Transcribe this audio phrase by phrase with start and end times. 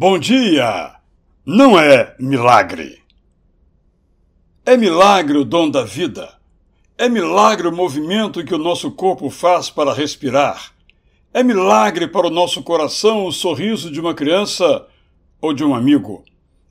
[0.00, 0.94] Bom dia!
[1.44, 3.02] Não é milagre.
[4.64, 6.38] É milagre o dom da vida.
[6.96, 10.72] É milagre o movimento que o nosso corpo faz para respirar.
[11.34, 14.86] É milagre para o nosso coração o sorriso de uma criança
[15.40, 16.24] ou de um amigo.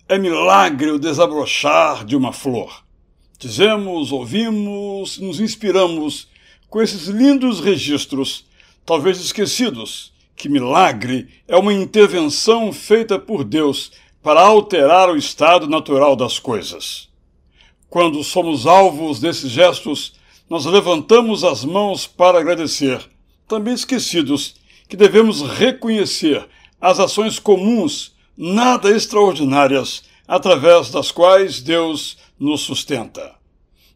[0.07, 2.81] É milagre o desabrochar de uma flor.
[3.37, 6.29] Dizemos, ouvimos, nos inspiramos
[6.69, 8.47] com esses lindos registros,
[8.85, 13.91] talvez esquecidos, que milagre é uma intervenção feita por Deus
[14.21, 17.09] para alterar o estado natural das coisas.
[17.89, 20.13] Quando somos alvos desses gestos,
[20.47, 23.01] nós levantamos as mãos para agradecer,
[23.47, 24.55] também esquecidos
[24.87, 26.47] que devemos reconhecer
[26.79, 33.33] as ações comuns, nada extraordinárias, através das quais Deus nos sustenta.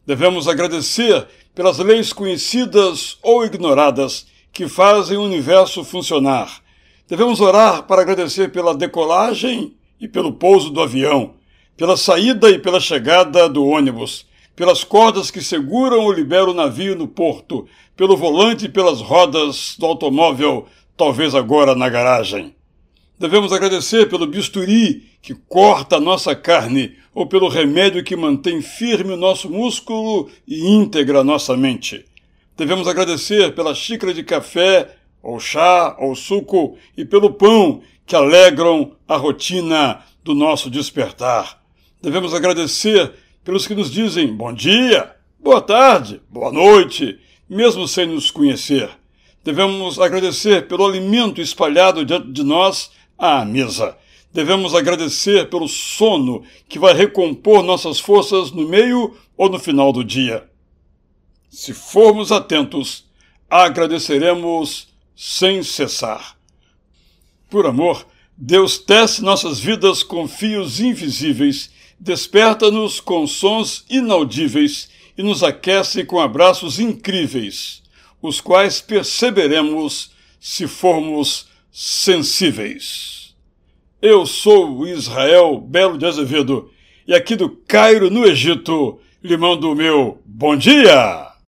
[0.04, 6.60] Devemos agradecer pelas leis conhecidas ou ignoradas que fazem o universo funcionar.
[7.08, 11.34] Devemos orar para agradecer pela decolagem e pelo pouso do avião,
[11.76, 16.94] pela saída e pela chegada do ônibus, pelas cordas que seguram ou liberam o navio
[16.94, 22.54] no porto, pelo volante e pelas rodas do automóvel, talvez agora na garagem.
[23.18, 29.12] Devemos agradecer pelo bisturi que corta a nossa carne ou pelo remédio que mantém firme
[29.12, 32.04] o nosso músculo e íntegra a nossa mente.
[32.62, 38.92] Devemos agradecer pela xícara de café, ou chá, ou suco, e pelo pão que alegram
[39.08, 41.60] a rotina do nosso despertar.
[42.00, 47.18] Devemos agradecer pelos que nos dizem bom dia, boa tarde, boa noite,
[47.50, 48.88] mesmo sem nos conhecer.
[49.42, 53.98] Devemos agradecer pelo alimento espalhado diante de nós à mesa.
[54.32, 60.04] Devemos agradecer pelo sono que vai recompor nossas forças no meio ou no final do
[60.04, 60.51] dia.
[61.52, 63.04] Se formos atentos,
[63.48, 66.34] agradeceremos sem cessar.
[67.50, 75.42] Por amor, Deus tece nossas vidas com fios invisíveis, desperta-nos com sons inaudíveis e nos
[75.42, 77.82] aquece com abraços incríveis,
[78.22, 80.10] os quais perceberemos
[80.40, 83.36] se formos sensíveis.
[84.00, 86.70] Eu sou Israel Belo de Azevedo
[87.06, 91.31] e aqui do Cairo, no Egito, lhe mando o meu bom dia!